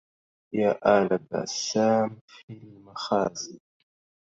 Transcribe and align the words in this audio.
يا 0.53 1.01
آل 1.01 1.19
بسام 1.31 2.19
في 2.27 2.53
المخازي 2.53 3.59